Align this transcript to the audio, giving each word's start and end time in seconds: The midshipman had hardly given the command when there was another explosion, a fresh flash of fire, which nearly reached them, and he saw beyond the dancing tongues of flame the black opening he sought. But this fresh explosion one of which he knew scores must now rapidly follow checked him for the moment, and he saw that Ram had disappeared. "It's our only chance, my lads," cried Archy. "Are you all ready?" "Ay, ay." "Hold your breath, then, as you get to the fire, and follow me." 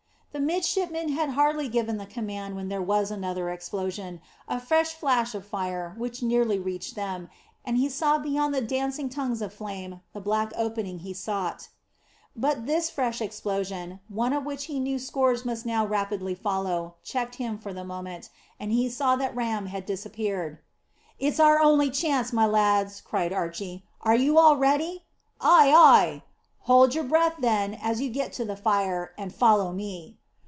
The 0.33 0.39
midshipman 0.39 1.09
had 1.09 1.31
hardly 1.31 1.67
given 1.67 1.97
the 1.97 2.05
command 2.05 2.55
when 2.55 2.69
there 2.69 2.81
was 2.81 3.11
another 3.11 3.49
explosion, 3.49 4.21
a 4.47 4.61
fresh 4.61 4.93
flash 4.93 5.35
of 5.35 5.45
fire, 5.45 5.93
which 5.97 6.23
nearly 6.23 6.57
reached 6.57 6.95
them, 6.95 7.27
and 7.65 7.75
he 7.77 7.89
saw 7.89 8.17
beyond 8.17 8.55
the 8.55 8.61
dancing 8.61 9.09
tongues 9.09 9.41
of 9.41 9.53
flame 9.53 9.99
the 10.13 10.21
black 10.21 10.53
opening 10.55 10.99
he 10.99 11.13
sought. 11.13 11.67
But 12.33 12.65
this 12.65 12.89
fresh 12.89 13.19
explosion 13.19 13.99
one 14.07 14.31
of 14.31 14.45
which 14.45 14.67
he 14.67 14.79
knew 14.79 14.99
scores 14.99 15.43
must 15.43 15.65
now 15.65 15.85
rapidly 15.85 16.33
follow 16.33 16.95
checked 17.03 17.35
him 17.35 17.57
for 17.57 17.73
the 17.73 17.83
moment, 17.83 18.29
and 18.57 18.71
he 18.71 18.87
saw 18.89 19.17
that 19.17 19.35
Ram 19.35 19.65
had 19.65 19.85
disappeared. 19.85 20.59
"It's 21.19 21.41
our 21.41 21.59
only 21.59 21.89
chance, 21.89 22.31
my 22.31 22.45
lads," 22.45 23.01
cried 23.01 23.33
Archy. 23.33 23.83
"Are 23.99 24.15
you 24.15 24.39
all 24.39 24.55
ready?" 24.55 25.03
"Ay, 25.41 25.73
ay." 25.75 26.23
"Hold 26.71 26.95
your 26.95 27.03
breath, 27.03 27.35
then, 27.39 27.73
as 27.73 27.99
you 27.99 28.09
get 28.09 28.31
to 28.31 28.45
the 28.45 28.55
fire, 28.55 29.11
and 29.17 29.35
follow 29.35 29.73
me." 29.73 30.19